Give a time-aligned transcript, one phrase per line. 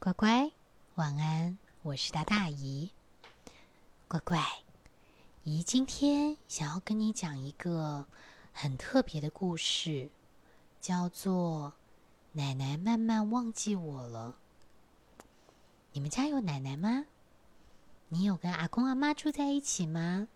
[0.00, 0.52] 乖乖，
[0.94, 1.58] 晚安！
[1.82, 2.92] 我是大大姨。
[4.06, 4.40] 乖乖，
[5.42, 8.06] 姨今天想要跟你讲一个
[8.52, 10.08] 很特别的故事，
[10.80, 11.72] 叫做
[12.38, 14.36] 《奶奶慢慢忘记我了》。
[15.90, 17.06] 你们家有奶奶吗？
[18.08, 20.28] 你有跟阿公阿妈住在一起吗？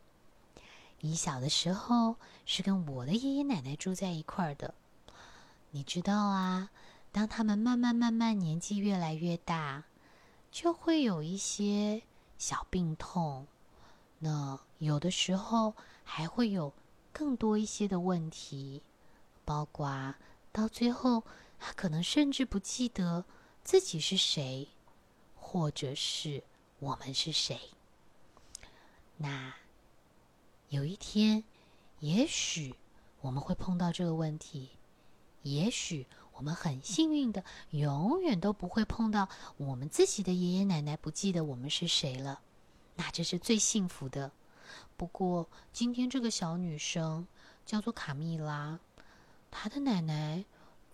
[1.01, 4.75] 姨小的时候是跟我的爷爷奶奶住在一块儿的。
[5.71, 6.71] 你知道啊？
[7.13, 9.85] 当他们慢慢慢慢年纪越来越大，
[10.51, 12.03] 就会有一些
[12.39, 13.47] 小病痛。
[14.19, 16.73] 那有的时候还会有
[17.13, 18.83] 更多一些的问题，
[19.45, 20.15] 包括
[20.51, 21.23] 到最后，
[21.59, 23.27] 他可能甚至不记得
[23.63, 24.69] 自己是谁，
[25.37, 26.43] 或者是
[26.79, 27.61] 我们是谁。
[29.19, 29.55] 那
[30.71, 31.45] 有一天，
[32.01, 32.75] 也许
[33.21, 34.71] 我们会碰到这个问题，
[35.43, 36.07] 也许。
[36.33, 42.41] 我们很幸运的，永远都不会碰到我们自己的爷爷奶奶不记得我们是谁了，
[42.97, 44.33] 那这是最幸福的。
[44.97, 47.27] 不过今天这个小女生
[47.67, 48.79] 叫做卡蜜拉，
[49.51, 50.45] 她的奶奶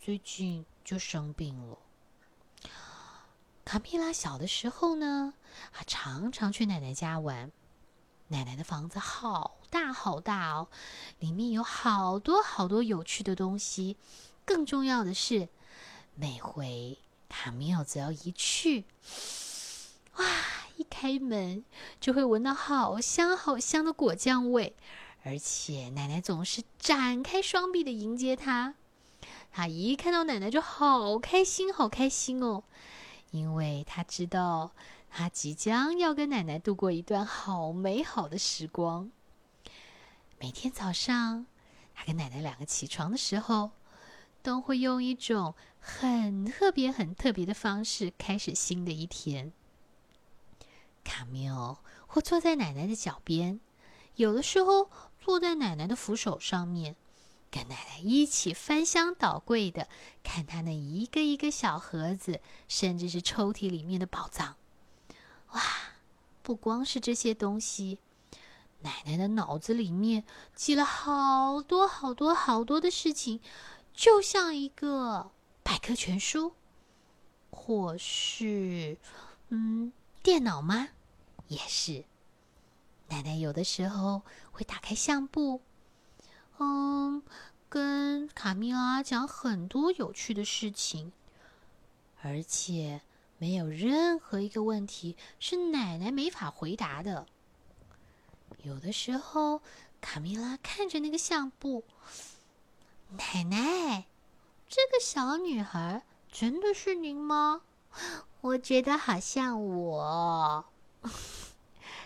[0.01, 1.79] 最近就生病了。
[3.65, 5.35] 卡蜜拉小的时候呢，
[5.73, 7.53] 她常常去奶奶家玩，
[8.29, 10.69] 奶奶的房子好大好大哦，
[11.19, 13.97] 里面有好多好多有趣的东西。
[14.49, 15.51] 更重要的是，
[16.15, 16.97] 每回
[17.29, 18.87] 卡米奥只要一去，
[20.17, 20.25] 哇，
[20.79, 21.63] 一开门
[22.01, 24.75] 就会闻到好香好香的果酱味，
[25.23, 28.75] 而且奶奶总是展开双臂的迎接他。
[29.53, 32.65] 他一看到奶奶就好开心，好开心哦，
[33.31, 34.73] 因为他知道
[35.11, 39.11] 他即将要跟奶奶度过一段好美好的时光。
[40.39, 41.45] 每天早上，
[41.95, 43.73] 他跟奶奶两个起床的时候。
[44.49, 49.53] 都会用一种很特别、很特别的方式开始新的一天。
[51.05, 53.61] 卡缪会坐在奶奶的脚边，
[54.15, 54.89] 有的时候
[55.21, 56.97] 坐在奶奶的扶手上面，
[57.51, 59.87] 跟奶奶一起翻箱倒柜的
[60.23, 64.57] 看他那一个一个小盒子，甚至是抽屉里面的宝藏。
[65.53, 65.63] 哇！
[66.43, 67.99] 不光是这些东西，
[68.81, 70.25] 奶奶的脑子里面
[70.55, 73.41] 记了好多好多好多的事情。
[73.99, 75.33] 就像一个
[75.65, 76.55] 百科全书，
[77.51, 78.97] 或是
[79.49, 79.93] 嗯，
[80.23, 80.91] 电脑吗？
[81.49, 82.05] 也是。
[83.09, 84.23] 奶奶有的时候
[84.53, 85.63] 会打开相簿，
[86.61, 87.25] 嗯，
[87.69, 91.11] 跟卡米拉讲很多有趣的事情，
[92.23, 93.01] 而且
[93.39, 97.27] 没有任何一个问题是奶奶没法回答的。
[98.63, 99.61] 有的时候，
[100.01, 101.83] 卡米拉看着那个相簿。
[103.11, 104.05] 奶奶，
[104.69, 107.63] 这个小女孩真的是您吗？
[108.43, 110.67] 我觉得好像我。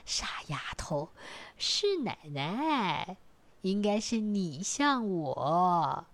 [0.07, 1.11] 傻丫头，
[1.59, 3.17] 是奶奶，
[3.63, 6.07] 应该是你像我。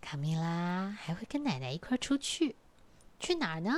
[0.00, 2.56] 卡米拉还会跟奶奶一块出去，
[3.20, 3.76] 去哪儿呢？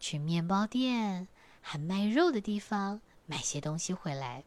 [0.00, 1.28] 去面包店
[1.60, 4.42] 还卖肉的地方买些东西回来。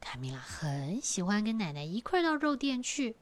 [0.00, 3.16] 卡米拉很喜欢跟奶奶一块到肉店去，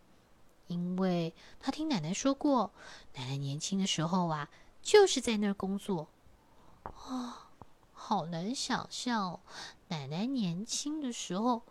[0.68, 2.72] 因为她听奶奶说过，
[3.14, 4.48] 奶奶年轻的时候啊，
[4.82, 6.08] 就是在那儿工作。
[6.84, 7.50] 啊，
[7.92, 9.40] 好难想象，
[9.88, 11.62] 奶奶年轻的时候，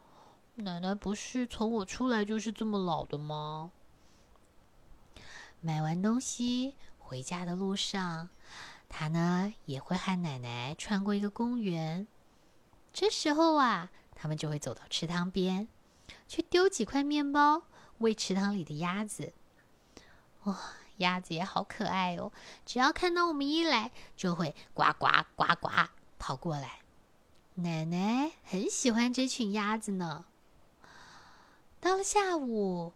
[0.56, 3.72] 奶奶不是从我出来就是这么老的吗？
[5.62, 8.30] 买完东西回家的路上，
[8.90, 12.06] 她呢也会和奶奶穿过一个公园。
[12.92, 13.92] 这时候啊。
[14.16, 15.68] 他们就会走到池塘边，
[16.28, 17.64] 去丢几块面包
[17.98, 19.34] 喂池塘里的鸭子。
[20.44, 20.58] 哇，
[20.98, 22.32] 鸭子也好可爱哦！
[22.66, 25.70] 只要看到我们一来，就会呱呱呱呱
[26.18, 26.80] 跑过来。
[27.56, 30.26] 奶奶很喜欢这群鸭子呢。
[31.82, 32.94] 到了下午，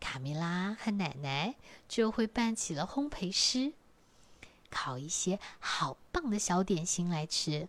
[0.00, 1.54] 卡米拉和奶奶
[1.86, 3.74] 就会办起了烘焙师，
[4.70, 7.68] 烤一些好棒的小点心来吃。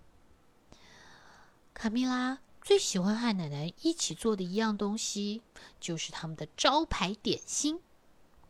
[1.73, 2.39] 卡米拉。
[2.65, 5.43] 最喜欢和奶奶一起做的一样东西，
[5.79, 7.79] 就是他们的招牌点心。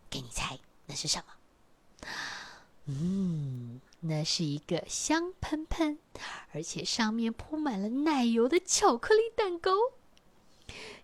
[0.10, 2.08] 给你猜，那是什么？
[2.86, 6.00] 嗯，那是一个香喷喷，
[6.54, 9.74] 而且上面铺满了奶油的巧克力蛋糕。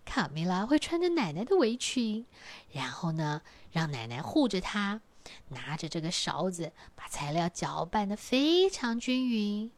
[0.06, 2.24] 卡梅拉会穿着奶奶的围裙，
[2.72, 3.42] 然后呢，
[3.72, 5.02] 让奶奶护着她，
[5.48, 9.70] 拿着这个勺子把材料搅拌的非常均匀，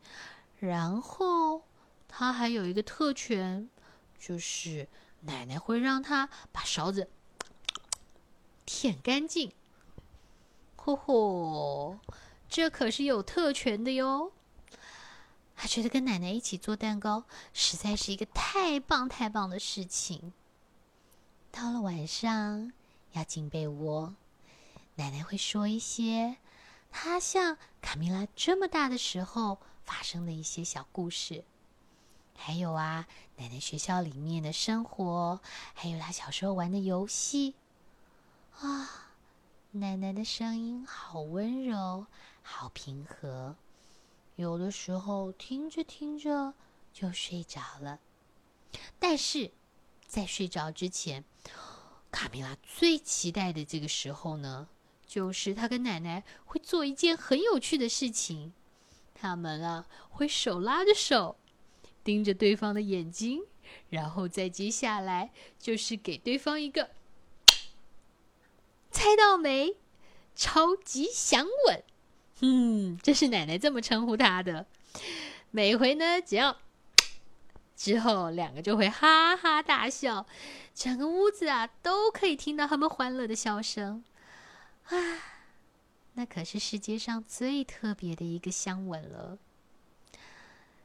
[0.60, 1.62] 然后。
[2.16, 3.69] 他还有一个特权，
[4.16, 4.87] 就是
[5.22, 7.11] 奶奶会让他把勺子
[8.64, 9.52] 舔干净。
[10.76, 11.99] 嚯嚯，
[12.49, 14.31] 这可是有特权的哟。
[15.56, 20.32] 他觉得跟奶奶一起做蛋糕实在是一个太棒太棒的事情。
[21.50, 22.72] 到了晚上
[23.10, 24.14] 要进被窝，
[24.94, 26.37] 奶奶会说一些
[26.93, 31.44] 她像卡米拉这么大的时候发生的一些小故事，
[32.36, 35.40] 还有啊，奶奶学校里面的生活，
[35.72, 37.54] 还有她小时候玩的游戏。
[38.60, 39.10] 啊，
[39.72, 42.06] 奶奶的声音好温柔，
[42.42, 43.56] 好平和。
[44.36, 46.54] 有的时候听着听着
[46.92, 48.00] 就睡着了，
[48.98, 49.52] 但是
[50.06, 51.25] 在睡着之前，
[52.10, 54.69] 卡米拉最期待的这个时候呢，
[55.06, 58.52] 就是她跟奶奶会做一件很有趣的事情。
[59.14, 61.36] 他们啊会手拉着手，
[62.05, 63.41] 盯着对方的眼睛，
[63.89, 66.91] 然后再接下来就是给对方一个
[68.91, 69.77] 猜到没？
[70.37, 71.83] 超级响吻。
[72.41, 74.67] 嗯，这是奶奶这么称呼他的。
[75.51, 76.59] 每回呢，只要
[77.77, 80.27] 之后两个就会哈哈大笑，
[80.75, 84.05] 整个屋子啊都可以听到他们欢乐的笑声。
[84.85, 84.97] 啊，
[86.15, 89.39] 那可是世界上最特别的一个香吻了。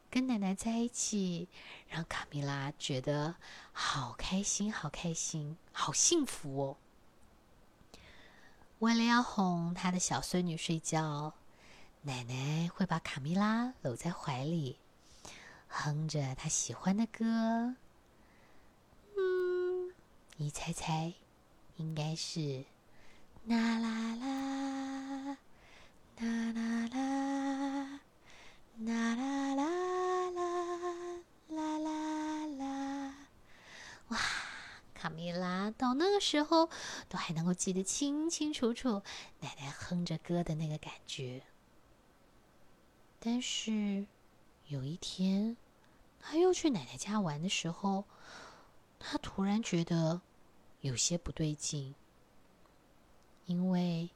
[0.10, 1.48] 跟奶奶在一起，
[1.88, 3.36] 让卡米拉觉得
[3.72, 6.78] 好开心，好开心，好幸福哦。
[8.80, 11.34] 为了要哄他的小孙女睡觉。
[12.04, 14.78] 奶奶会把卡米拉搂在怀里，
[15.68, 17.76] 哼着她喜欢的歌。
[19.18, 19.94] 嗯，
[20.38, 21.14] 你猜猜，
[21.76, 22.64] 应该是
[23.46, 25.38] 啦啦啦，
[26.20, 28.00] 啦啦啦，
[28.80, 29.79] 啦啦啦
[35.00, 36.70] 卡米拉到那个时候
[37.08, 39.02] 都还能够记得清清楚楚，
[39.40, 41.44] 奶奶哼着歌的那个感觉。
[43.18, 44.06] 但是
[44.68, 45.56] 有一天，
[46.20, 48.04] 他又去奶奶家玩的时候，
[49.00, 50.20] 他突然觉得
[50.82, 51.96] 有些不对劲，
[53.46, 54.10] 因为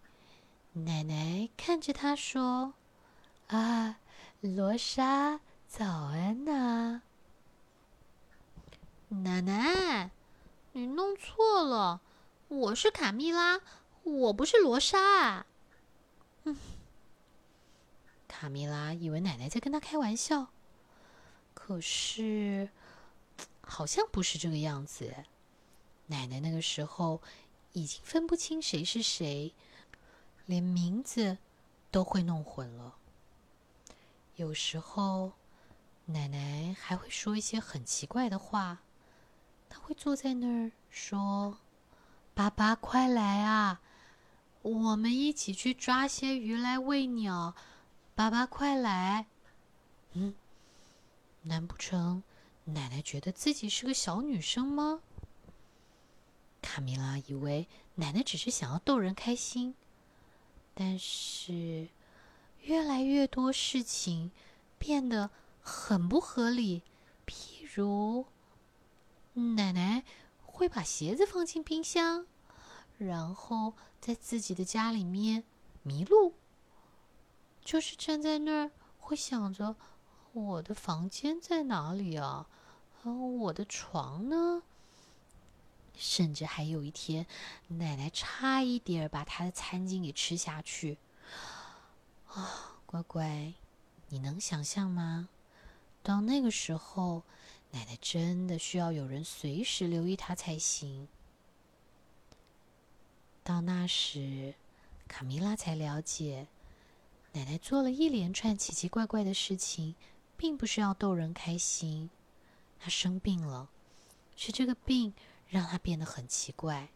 [0.74, 2.74] 奶奶看着他说
[3.48, 4.00] ：“啊，
[4.42, 7.04] 罗莎，早安呐！”
[9.24, 10.12] 奶奶，
[10.76, 12.02] 你弄错了，
[12.48, 13.62] 我是卡蜜拉，
[14.02, 15.46] 我不是罗莎啊。
[16.46, 16.58] 嗯。
[18.28, 20.48] 卡蜜拉以为奶奶在跟他开玩笑，
[21.54, 22.70] 可是
[23.62, 25.14] 好像不是这个样子。
[26.08, 27.22] 奶奶那个时候
[27.74, 29.54] 已经分不清谁是谁，
[30.48, 31.38] 连名字
[31.92, 32.96] 都会弄混了。
[34.38, 35.34] 有时候
[36.06, 38.82] 奶奶还会说一些很奇怪的话，
[39.74, 41.58] 他会坐在那儿说
[42.36, 43.82] ：“爸爸，快来啊，
[44.62, 47.56] 我们一起去抓些鱼来喂鸟。”
[48.14, 49.26] 爸爸，快来！
[50.12, 50.36] 嗯，
[51.42, 52.22] 难不成
[52.66, 55.00] 奶奶觉得自己是个小女生吗？
[56.62, 59.74] 卡米拉以为奶奶只是想要逗人开心，
[60.76, 61.90] 但是
[62.62, 64.30] 越来越多事情
[64.78, 65.32] 变得
[65.64, 66.84] 很不合理。
[67.26, 68.28] 譬如，
[69.34, 70.04] 奶奶
[70.46, 72.28] 会把鞋子放进冰箱，
[72.98, 75.44] 然后在自己的家里面
[75.82, 76.34] 迷路。
[77.64, 79.76] 就是站在那儿，会想着
[80.34, 82.48] 我的房间在哪里啊？
[83.04, 84.64] 我的床呢？
[85.96, 87.26] 甚至还有一天，
[87.68, 90.98] 奶奶差一点把她的餐巾给吃下去。
[92.28, 93.54] 啊，乖乖，
[94.10, 95.30] 你能想象吗？
[96.02, 97.24] 到那个时候，
[97.74, 101.08] 奶奶真的需要有人随时留意她才行。
[103.44, 104.54] 到那时，
[105.08, 106.48] 卡米拉才了解。
[107.34, 109.96] 奶奶做了一连串奇奇怪怪的事情，
[110.38, 112.12] 并不是要逗人开心。
[112.80, 113.70] 她生病了，
[114.36, 115.16] 是这个病
[115.48, 116.90] 让她变得很奇怪。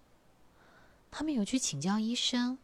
[1.09, 2.59] 他们有去请教医生，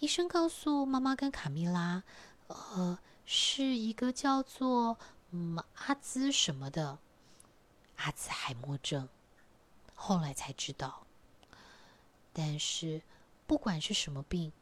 [0.00, 2.02] 医生告诉妈妈跟卡米拉，
[2.48, 4.98] 呃，是一个叫做
[5.30, 5.56] 嗯
[5.86, 6.98] 阿兹什么的
[7.96, 9.08] 阿兹海默症。
[9.94, 11.06] 后来才知道，
[12.32, 13.02] 但是
[13.46, 14.52] 不管是什么病。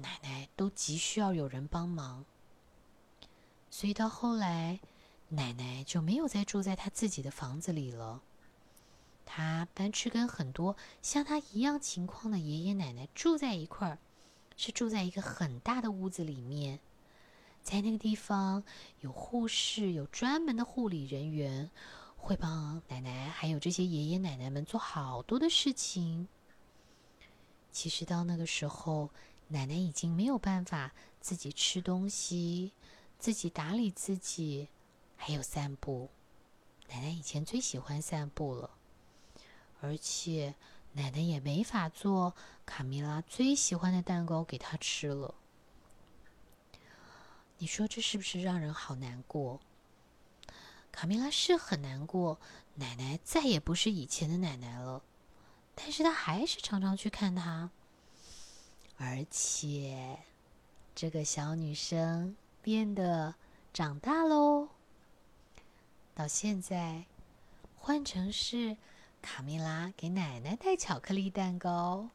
[0.00, 2.24] 奶奶都急需要有人帮忙，
[3.68, 4.78] 所以到后来，
[5.30, 8.22] 奶奶就没有再住在她自己的房子里了。
[9.26, 13.98] 她搬去跟很多像她一样情况的爷爷奶奶住在一块儿，
[14.56, 16.78] 是住在一个很大的屋子里面。
[17.64, 18.62] 在那个地方，
[19.00, 21.72] 有护士，有专门的护理人员，
[22.18, 26.28] 会帮奶奶还有这些爷爷奶奶们做好多的事情。
[27.72, 29.08] 其实到那个时候。
[29.50, 32.74] 奶奶已经没有办法自己吃东西、
[33.18, 34.68] 自己打理自己，
[35.16, 36.10] 还有散步。
[36.90, 38.68] 奶奶以前最喜欢散步了，
[39.80, 40.54] 而且
[40.92, 42.34] 奶奶也没法做
[42.66, 45.34] 卡米拉最喜欢的蛋糕给她吃了。
[47.56, 49.60] 你说这是不是让人好难过？
[50.90, 52.38] 卡米拉是很难过，
[52.74, 55.02] 奶奶再也不是以前的奶奶了，
[55.74, 57.70] 但是她还是常常去看她。
[58.96, 60.18] 而且，
[60.94, 63.36] 这个小女生变得
[63.72, 64.68] 长大喽。
[66.14, 67.04] 到现在，
[67.76, 68.76] 换成是
[69.22, 72.08] 卡米拉给奶奶带巧克力蛋糕，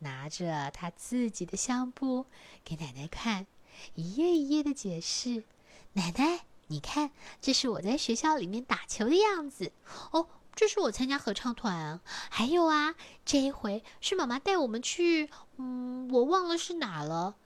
[0.00, 2.26] 拿着她自己的相簿
[2.64, 3.46] 给奶奶看，
[3.94, 5.44] 一页一页的解释
[5.94, 9.72] ：“奶奶，你看，这是我在学校里面打球的样子。
[10.10, 12.00] 哦，这是我参加合唱团。
[12.28, 17.36] 还有啊，这一回是妈妈带我们去，嗯，我忘了是哪了。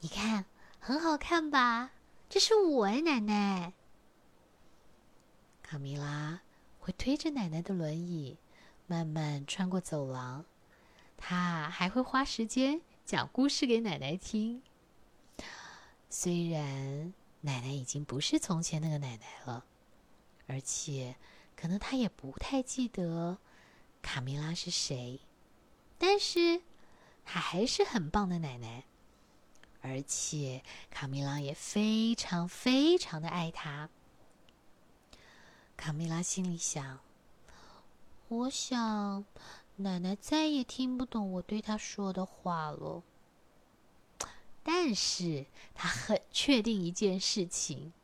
[0.00, 0.44] 你看，
[0.78, 1.92] 很好看吧？
[2.28, 3.72] 这是我哎，奶奶。”
[5.64, 6.40] 卡米拉
[6.78, 8.36] 会推着奶奶的轮椅，
[8.86, 10.44] 慢慢穿过走廊。
[11.16, 14.62] 她还会花时间讲故事给奶奶听。
[16.10, 19.64] 虽然奶奶已经不是从前那个奶奶了，
[20.46, 21.16] 而且
[21.56, 23.38] 可能她也不太记得
[24.02, 25.20] 卡米拉是谁，
[25.98, 26.62] 但是
[27.24, 28.84] 她还是很棒的奶奶。
[29.80, 33.88] 而且卡米拉也非常非常的爱她。
[35.76, 36.98] 卡米拉心里想
[38.26, 39.24] ：“我想，
[39.76, 43.04] 奶奶再也听不懂我对她说的话了。
[44.70, 47.94] 但是他很确定一件事情，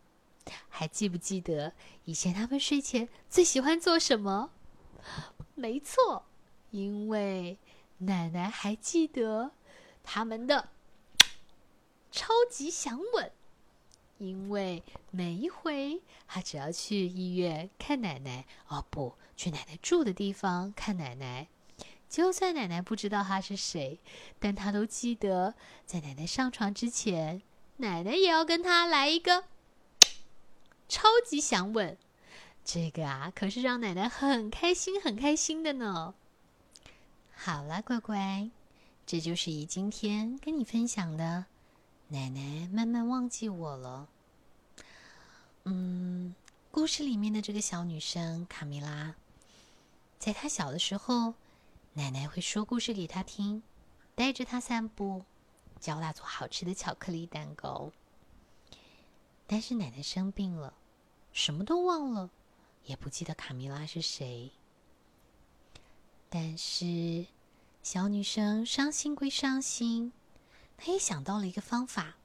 [0.71, 1.75] 还记不记得
[2.07, 4.51] 以前他们睡前最喜欢做什么？
[5.55, 6.25] 没错，
[6.71, 7.59] 因为
[7.99, 9.53] 奶奶还记得
[10.03, 10.71] 他们的
[12.11, 13.31] 超级响吻。”
[14.17, 21.49] 因为每一回他只要去医院看奶奶，哦不，去奶奶住的地方看奶奶，
[22.09, 23.99] 就算奶奶不知道他是谁，
[24.39, 27.43] 但他都记得，在奶奶上床之前，
[27.79, 29.45] 奶奶也要跟他来一个
[30.89, 31.97] 超级响吻。
[32.65, 36.15] 这个啊，可是让奶奶很开心、很开心的呢。
[37.35, 38.49] 好了，乖乖，
[39.05, 41.47] 这就是姨今天跟你分享的。
[42.09, 44.09] 奶奶慢慢忘记我了。
[45.65, 46.35] 嗯，
[46.71, 49.15] 故事里面的这个小女生卡米拉，
[50.19, 51.35] 在她小的时候，
[51.97, 53.63] 奶奶会说故事给她听，
[54.17, 55.25] 带着她散步，
[55.79, 57.93] 教她做好吃的巧克力蛋糕。
[59.47, 60.75] 但是奶奶生病了，
[61.33, 62.31] 什么都忘了，
[62.85, 64.51] 也不记得卡米拉是谁。
[66.29, 67.27] 但是
[67.81, 70.13] 小女生伤心归伤心。
[70.77, 72.17] 她也想到了一个方法，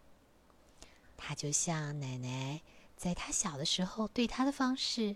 [1.15, 2.61] 她就像奶奶
[2.97, 5.15] 在她小的时候对她的方式，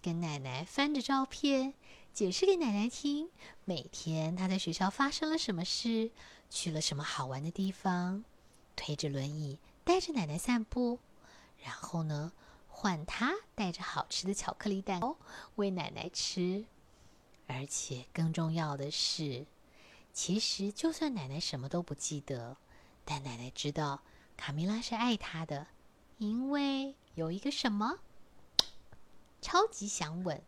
[0.00, 1.74] 跟奶奶翻着照片，
[2.14, 3.28] 解释给奶奶听。
[3.64, 6.12] 每天他在学校发生了什么事，
[6.48, 8.24] 去了什么好玩的地方，
[8.76, 11.00] 推着轮椅带着奶奶散步，
[11.58, 12.32] 然后呢，
[12.68, 15.16] 换他带着好吃的巧克力蛋糕
[15.56, 16.64] 喂奶奶吃。
[17.48, 19.44] 而且更重要的是。
[20.12, 22.56] 其实，就算奶奶什么都不记得，
[23.04, 24.02] 但奶奶知道
[24.36, 25.66] 卡米拉是爱她的，
[26.18, 27.98] 因为有一个什么
[29.42, 30.40] 超级想吻，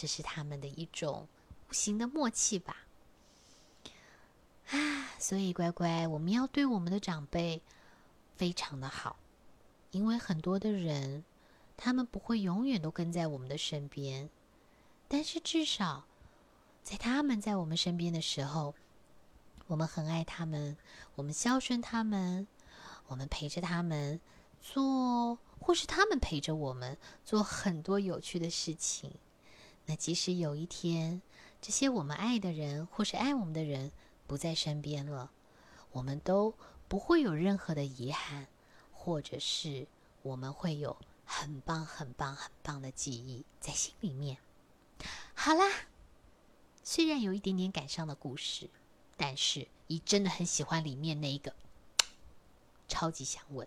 [0.00, 1.28] 这是他们的一种
[1.68, 2.86] 无形的默契吧。
[4.70, 7.60] 啊，所以乖乖，我们要对我们的长辈
[8.34, 9.18] 非常的好，
[9.90, 11.22] 因为很多的人，
[11.76, 14.30] 他们不会永远都跟在我们的身边，
[15.06, 16.06] 但是至少
[16.82, 18.74] 在他们在我们身边的时候。
[19.66, 20.76] 我们很爱他们，
[21.14, 22.48] 我们孝顺他们，
[23.06, 24.20] 我们陪着他们
[24.60, 29.14] 做，或是他们陪着我们做很多有趣的事情。
[29.90, 31.20] 那即使有一天，
[31.60, 33.90] 这些我们爱的人或是爱我们的人
[34.28, 35.32] 不在身边了，
[35.90, 36.54] 我们都
[36.86, 38.46] 不会有任何的遗憾，
[38.92, 39.88] 或者是
[40.22, 44.38] 我们会有很棒、很棒、很棒的记忆在心里面。
[45.34, 45.68] 好啦，
[46.84, 48.70] 虽然有一点点感伤的故事。
[49.16, 51.52] 但是，姨真的很喜欢里面那一个
[52.86, 53.66] 超级想吻，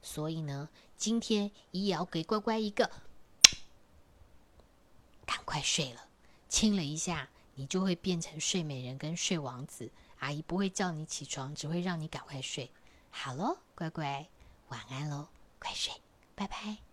[0.00, 2.90] 所以呢，今天姨也要给乖乖一个
[5.48, 6.06] 快睡了，
[6.50, 9.90] 亲了一下，你就会变成睡美人跟睡王子。
[10.18, 12.70] 阿姨不会叫你起床，只会让你赶快睡。
[13.10, 14.28] 好喽，乖乖，
[14.68, 15.28] 晚安喽，
[15.58, 15.90] 快睡，
[16.34, 16.87] 拜拜。